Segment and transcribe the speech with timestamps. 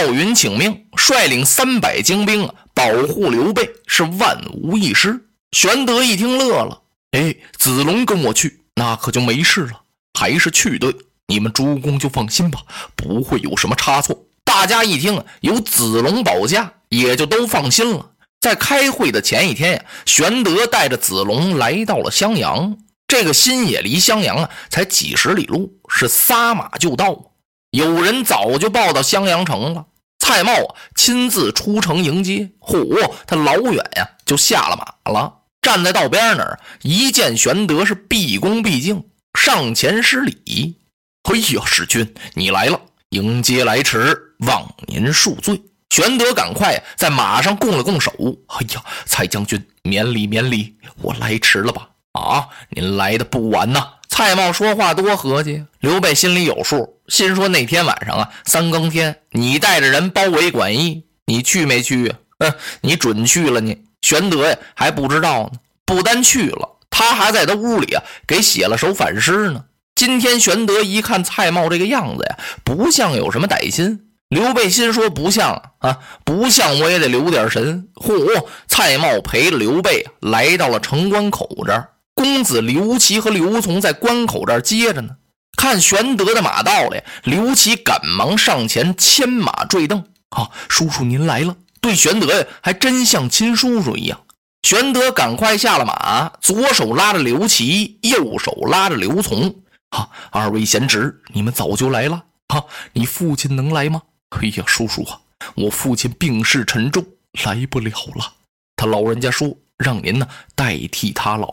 [0.00, 5.20] 赵云请命，率领三百精兵，保护刘备，是万无一失。
[5.50, 9.72] 玄德一听乐了，哎，子龙跟我去，那可就没事了，
[10.16, 10.94] 还是去对。
[11.26, 12.60] 你们诸公就放心吧，
[12.94, 14.16] 不会有什么差错。
[14.44, 18.12] 大家一听有子龙保驾，也就都放心了。
[18.40, 22.78] 在开会的前一天呀，玄德带着子龙来到了襄阳。
[23.08, 27.27] 这个新野离襄阳啊，才几十里路，是撒马就到。
[27.70, 29.86] 有人早就报到襄阳城了，
[30.18, 32.50] 蔡瑁啊亲自出城迎接。
[32.60, 39.04] 嚯，他老远呀就下了马了，站在道边那儿，一见玄德是毕恭毕敬，
[39.38, 40.76] 上前施礼。
[41.24, 45.60] 哎呀，使君你来了，迎接来迟，望您恕罪。
[45.90, 48.10] 玄德赶快在马上拱了拱手。
[48.46, 51.90] 哎呀，蔡将军免礼免礼，我来迟了吧？
[52.12, 53.86] 啊，您来的不晚呐。
[54.08, 62.18] 蔡瑁说话多和气，刘备心里有数，心说那天晚上啊，三更天，你带着人包围馆驿，你去没去啊？
[62.38, 63.82] 嗯，你准去了你。
[64.00, 69.64] 玄德呀还不知道呢，不但去了，他还在他屋里啊给写了首反诗呢。
[69.94, 74.04] 今天玄德一看蔡瑁这个样子呀，不像有什么歹心。
[74.28, 77.88] 刘备心说不像啊，不像我也得留点神。
[77.94, 81.88] 嚯，蔡瑁陪着刘备来到了城关口这儿。
[82.14, 85.16] 公子刘琦和刘琮在关口这儿接着呢，
[85.58, 90.04] 看玄德的马到了，刘琦赶忙上前牵马坠镫。
[90.28, 94.20] 啊，叔叔您来了，对玄德呀还真像亲叔叔一样。
[94.62, 99.52] 玄德赶快下了马，左手拉着刘琦，右手拉着刘琮。
[99.90, 102.22] 啊，二位贤侄，你们早就来了。
[102.46, 104.00] 啊，你父亲能来吗？
[104.30, 105.18] 哎呀，叔叔啊，
[105.56, 107.04] 我父亲病势沉重，
[107.44, 108.32] 来不了了。
[108.76, 111.48] 他老人家说让您呢代替他老。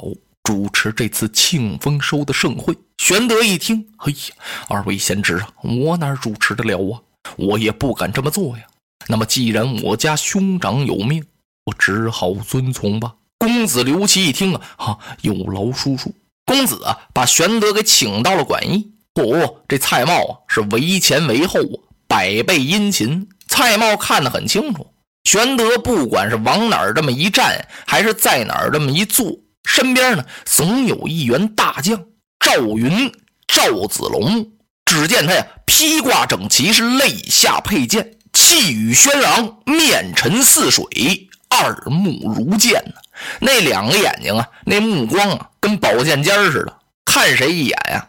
[0.45, 4.35] 主持这次庆丰收的盛会，玄德一听，哎呀，
[4.69, 7.01] 二位贤侄啊，我哪主持得了啊？
[7.35, 8.63] 我也不敢这么做呀。
[9.07, 11.25] 那么既然我家兄长有命，
[11.65, 13.15] 我只好遵从吧。
[13.39, 16.13] 公子刘琦一听啊，哈，有劳叔叔。
[16.45, 18.91] 公子啊，把玄德给请到了馆驿。
[19.15, 23.27] 嚯，这蔡瑁啊，是为前为后啊，百倍殷勤。
[23.47, 24.85] 蔡瑁看得很清楚，
[25.23, 29.35] 玄德不管是往哪儿这么一站，还是在哪儿这么一坐。
[29.65, 32.05] 身边呢，总有一员大将
[32.39, 33.11] 赵云、
[33.47, 34.51] 赵子龙。
[34.85, 42.93] 只见他呀，披挂整齐，是肋下佩剑，气宇轩昂，面沉似水，二目如剑呢。
[43.39, 48.07] 那两个眼睛啊，那目光啊，跟宝剑尖似的，看谁一眼呀，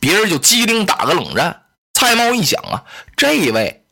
[0.00, 1.62] 别人就机灵打个冷战。
[1.94, 2.82] 蔡瑁一想啊，
[3.16, 3.84] 这位，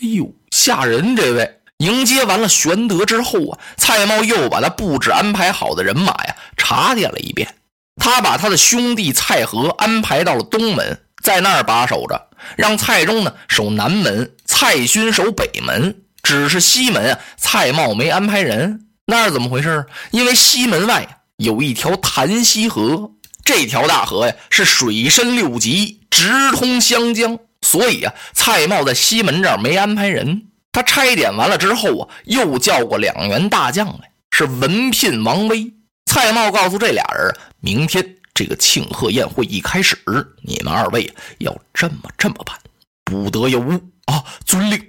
[0.00, 1.16] 哎呦，吓人！
[1.16, 1.57] 这位。
[1.78, 7.54] 迎接完了玄德之后啊，蔡瑁又把他布置安排好的人马呀查点了一遍。
[8.00, 16.02] 他把他的兄弟蔡和安排到了东门，在那儿把守着，让蔡中呢守南门，蔡勋守北门。
[16.22, 18.86] 只是西门啊，蔡瑁没安排人。
[19.06, 19.86] 那是怎么回事？
[20.10, 23.12] 因为西门外有一条潭溪河，
[23.44, 30.47] 这条大河呀是水深六级，直通湘江，所以啊，蔡瑁在西门这儿没安排人。
[30.78, 35.72] 他拆点完了之后啊，又叫过两员大将来，是文聘、王威。
[36.06, 39.98] 蔡瑁告诉这俩人，明天这个庆贺宴会一开始，
[40.40, 42.56] 你们二位要这么这么办，
[43.02, 43.72] 不得有误
[44.04, 44.22] 啊！
[44.44, 44.80] 遵令。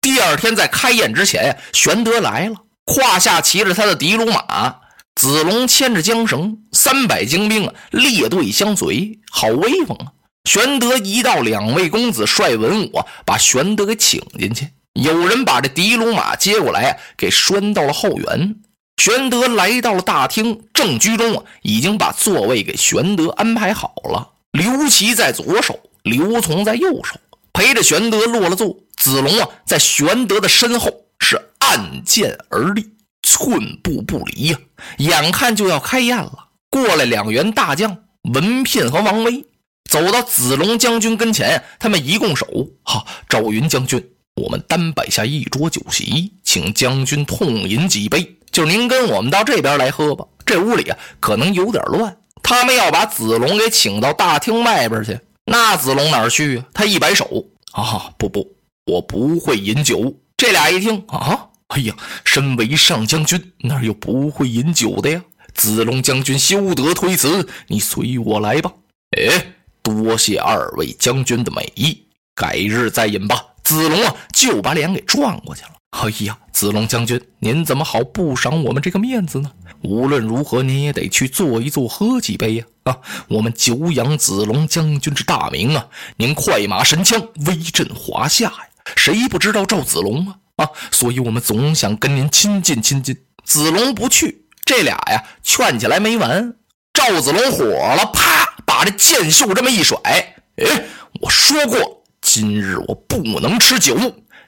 [0.00, 4.76] 第二天在开宴之前呀，玄德来了，胯下骑着他的的卢马，
[5.16, 10.12] 子龙牵着缰绳，三百精兵啊列队相随，好威风啊！
[10.48, 14.68] 玄德一到，两位公子率文武把玄德给请进去。
[14.94, 18.56] 有人把这的卢马接过来，给拴到了后园。
[18.96, 24.30] 玄德来到了大厅正居中啊，已经把座位给玄德安排好了。
[24.52, 27.16] 刘琦在左手，刘琮在右手，
[27.52, 28.76] 陪着玄德落了座。
[28.96, 32.92] 子龙啊，在玄德的身后是按剑而立，
[33.22, 34.58] 寸步不离呀。
[34.98, 37.98] 眼看就要开宴了，过来两员大将
[38.32, 39.44] 文聘和王威，
[39.90, 42.46] 走到子龙将军跟前，他们一拱手
[42.84, 48.36] ：“哈，赵云将军。”我们单摆下一桌酒席，请将军痛饮几杯。
[48.50, 50.24] 就您跟我们到这边来喝吧。
[50.44, 52.16] 这屋里啊，可能有点乱。
[52.42, 56.66] 他们要把子龙给请到大厅外边去，那子龙哪去啊？
[56.74, 60.14] 他一摆手，啊，不不，我不会饮酒。
[60.36, 65.22] 这俩一听，啊， 哎呀，身为上将军，哪有不会饮酒的呀？
[65.54, 68.72] 子龙将军休得推辞，你随我来吧。
[69.16, 72.02] 哎，多谢二位将军的美意，
[72.34, 73.42] 改日再饮吧。
[73.64, 75.70] 子龙啊，就把脸给转过去了。
[75.90, 79.50] 哎呀，子龙将军，您怎么好不赏我们这个面子呢？
[79.82, 82.64] 无论如何，您也得去坐一坐，喝几杯呀！
[82.84, 85.86] 啊，我们久仰子龙将军之大名啊！
[86.16, 88.66] 您快马神枪，威震华夏呀！
[88.96, 90.36] 谁不知道赵子龙啊？
[90.56, 93.16] 啊，所以我们总想跟您亲近亲近。
[93.44, 96.56] 子龙不去，这俩呀劝起来没完。
[96.92, 99.98] 赵子龙火了，啪，把这剑袖这么一甩。
[100.04, 100.84] 哎，
[101.20, 102.03] 我说过，
[102.34, 103.96] 今日我不能吃酒，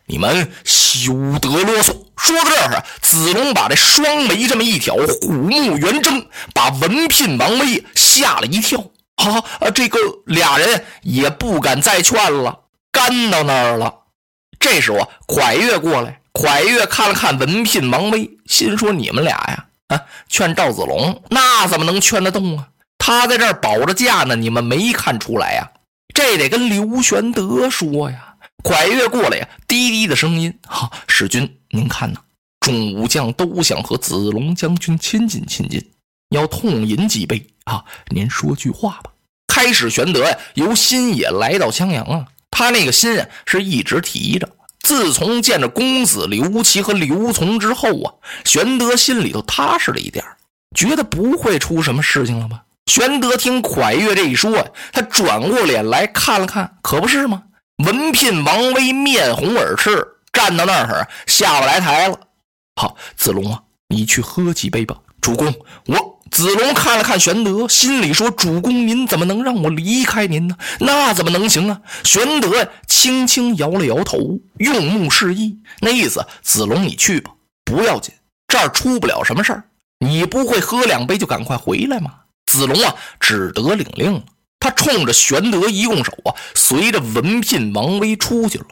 [0.07, 1.95] 你们休得啰嗦。
[2.17, 8.81] 说到这儿啊，子龙把这双眉这么一挑，虎目圆睁，把文聘、王威吓了一跳。
[9.15, 12.59] 啊，这个俩人也不敢再劝了，
[12.91, 13.95] 干到那儿了。
[14.59, 22.67] 这时候，蒯越过来，蒯越看了看文聘、王威，心说：“你们俩呀，啊，劝赵子龙，那怎么能劝得动啊？
[22.99, 25.71] 他在这儿保着驾呢，你们没看出来呀？
[26.17, 28.35] 这得跟刘玄德说呀。”
[28.65, 32.19] 蒯越过来呀，低低的声音：“哈，使君，您看呐，
[32.59, 35.93] 众武将都想和子龙将军亲近亲近，
[36.31, 37.85] 要痛饮几杯啊？
[38.09, 39.11] 您说句话吧。”
[39.47, 42.27] 开始，玄德呀，由新野来到襄阳啊。
[42.51, 44.49] 他那个心啊，是一直提着。
[44.81, 48.15] 自从见着公子刘琦和刘琮之后啊，
[48.45, 50.25] 玄德心里头踏实了一点
[50.75, 52.65] 觉得不会出什么事情了吧？
[52.87, 57.43] 玄德听蒯越这一说他转过脸来看了看，可不是吗？
[57.85, 62.19] 文聘、王威面红耳赤，站到那儿下不来台了。
[62.77, 64.97] 好，子龙啊，你去喝几杯吧。
[65.21, 65.53] 主公，
[65.87, 66.17] 我。
[66.29, 70.57] 子龙看了看玄德，心里说：“主公，您怎么能让我离开您呢？
[70.81, 74.19] 那怎么能行啊？”玄德轻轻摇了摇头，
[74.59, 77.31] 用目示意，那意思：“子龙，你去吧，
[77.65, 78.13] 不要紧，
[78.49, 79.65] 这儿出不了什么事儿。
[80.01, 82.11] 你不会喝两杯就赶快回来吗？”
[82.57, 84.23] 子龙啊，只得领令了。
[84.59, 88.67] 他冲着玄德一拱手啊，随着文聘、王威出去了。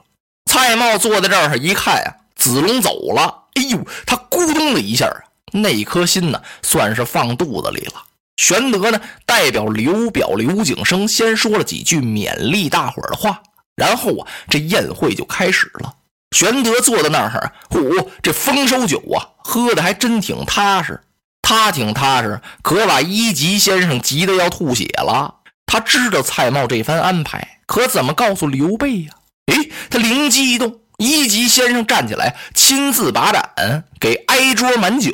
[0.51, 5.31] 蔡瑁坐在这儿一看啊，子龙走了，哎呦，他咕咚的一下啊。
[5.53, 8.03] 那颗心呢，算是放肚子里了。
[8.37, 13.41] 玄德呢，代表刘表、刘景升先说了几句勉励大伙儿的话，
[13.77, 15.95] 然后啊，这宴会就开始了。
[16.35, 21.01] 玄德坐在那儿，呼，这丰收酒啊，喝的还真挺踏实。
[21.47, 25.35] 他挺踏实，可把一级先生急得要吐血了。
[25.67, 29.13] 他知道蔡瑁这番安排，可怎么告诉刘备呀？
[29.53, 30.81] 哎，他灵机一动。
[30.97, 35.13] 一级先生站起来，亲自把盏给挨桌满酒，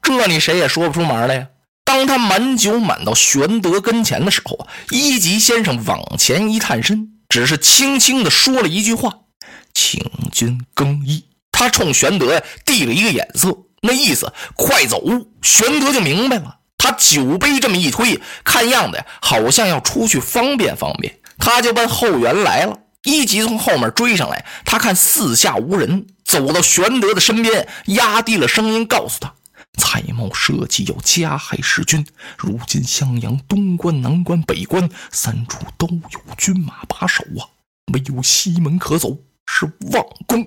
[0.00, 1.48] 这你谁也说不出门来呀。
[1.84, 9.12] 当他满酒满到玄德跟前的时候一级先生往前一探身，只是轻轻的说了一句话
[9.74, 10.00] ：“请
[10.32, 15.02] 君更衣。”他冲玄德递了一个眼色，那意思快走。
[15.42, 22.78] 玄德就明白了，他酒杯这么一推，看样子呀，好像要出去方便方便，他就奔后园来了。
[23.04, 29.32] 一级从后面追上来，他看四下无人，走到玄德的身边，压低了声音告诉他
[29.78, 32.04] ：“蔡瑁设计要加害弑君，
[32.36, 37.46] 如今襄阳东关、南关、北关三处都有军马把守啊，
[37.92, 40.44] 没有西门可走，是望公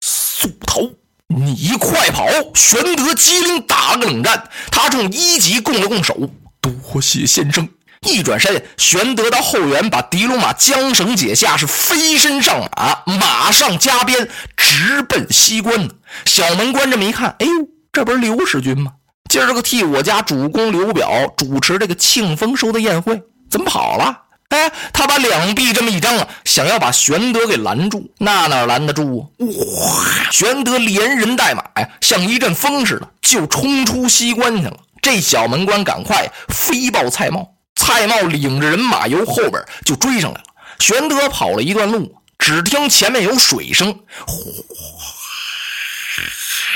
[0.00, 0.80] 速逃。
[1.28, 6.30] 你快跑！”玄德机灵打了个冷战，他冲一级拱了拱手
[6.60, 7.68] ：“多谢先生。”
[8.06, 14.28] 一转身，玄德到后园，把狄龙马缰绳解下，是飞身上马，马上加鞭，
[14.58, 15.88] 直奔西关。
[16.26, 17.52] 小门关这么一看，哎呦，
[17.90, 18.92] 这不是刘使君吗？
[19.30, 24.23] 今儿个替我家主公刘表主持这个庆丰收的宴会，怎么跑了？
[24.50, 29.22] 哎，他把两臂这么一张啊，想要把玄德给拦住，那哪拦得住啊？
[29.38, 30.30] 哇！
[30.30, 34.76] 玄德连人带马呀，像一阵风似的，就冲出西关去了。
[35.02, 37.48] 这小门官赶快飞报蔡瑁。
[37.74, 40.44] 蔡瑁领着人马由后边就追上来了。
[40.78, 43.92] 玄德跑了一段路，只听前面有水声，
[44.26, 44.36] 哗！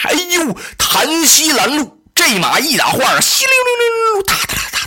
[0.04, 4.77] 哎呦，檀溪拦路，这马一打晃，稀溜溜溜溜，哒哒哒哒哒哒哒。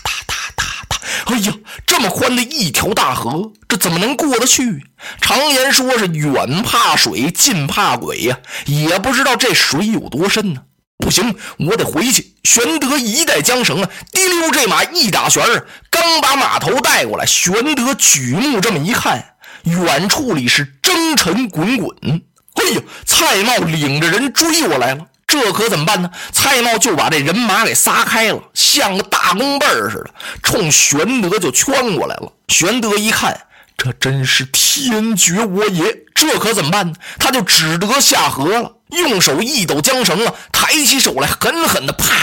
[1.26, 1.54] 哎呀，
[1.86, 4.86] 这么宽的一条大河，这怎么能过得去？
[5.22, 10.64] 常言说是远怕水，近怕鬼呀，也不知道这水有多深呢。
[10.98, 12.36] 不行，我得回去。
[12.44, 22.22] 玄德一带缰绳啊，滴溜，这马一打旋儿，刚把马头带过来，玄德举目这么一看，远处里是征尘滚滚。
[22.54, 26.12] 哎呀，蔡瑁领着人追过来了，这可怎么办呢？
[26.34, 30.12] 蔡瑁就把这人马给撒开了，像个大弓背儿似的，
[30.44, 32.34] 冲玄德就圈过来了。
[32.50, 33.46] 玄德一看。
[33.78, 36.00] 这真是天绝我也！
[36.14, 36.94] 这可怎么办呢？
[37.18, 42.14] 他就只得下河了，用手一抖缰绳啊，抬起手来，狠狠的啪，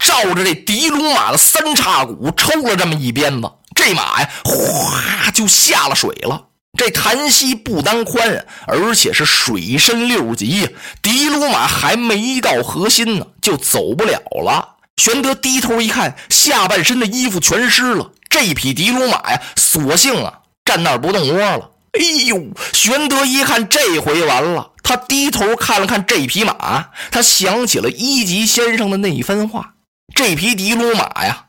[0.00, 6.48] 照着这狄龙马的三叉骨抽了这么一鞭子，这马呀，哗就下了水了。
[6.76, 14.76] 这潭溪不单宽，而且是水深六级，狄龙马还没到河心呢，就走不了了。
[14.96, 20.40] 玄德低头一看，下半身的衣服全湿了，这匹狄龙马呀，索性啊。
[20.64, 21.70] 站那儿不动窝了。
[21.92, 29.74] 哎呦，玄德一看这回完了，他低头看了看这匹马，他想起了一级先生的那一番话：
[30.12, 31.46] 这匹的卢马呀，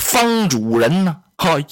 [0.00, 1.16] 方主人呢？
[1.36, 1.66] 哎呀，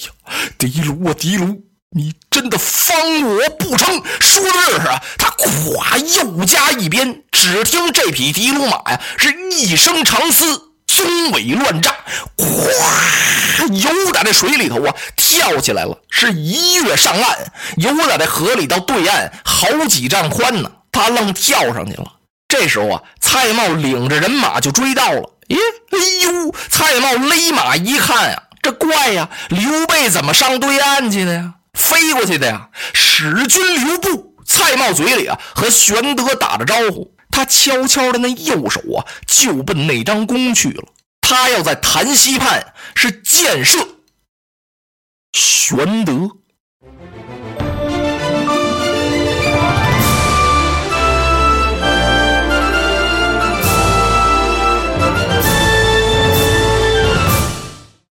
[0.58, 1.62] 的卢啊，的卢，
[1.96, 4.02] 你真的方我不成？
[4.20, 10.64] 说的这是啊，他咵又加一鞭，只听这匹的卢马呀，是一声长嘶。
[10.86, 11.94] 鬃尾乱炸，
[12.36, 22.14] 咵，游在这水里头啊，跳起来了，是一跃上岸，游在这河里到对岸好几丈宽呢，他愣跳上去了。
[22.48, 25.30] 这时候啊，蔡瑁领着人马就追到了。
[25.48, 25.56] 咦，
[25.90, 31.54] 哎呦，蔡瑁勒马一看啊，这怪呀，刘备怎么上对岸去的呀？
[31.74, 32.68] 飞过去的呀？
[32.94, 34.36] 使君留步！
[34.44, 37.14] 蔡瑁嘴里啊，和玄德打着招呼。
[37.30, 40.82] 他悄悄的那右手啊，就奔那张弓去了。
[41.20, 43.86] 他要在潭溪畔是箭射
[45.32, 46.30] 玄德。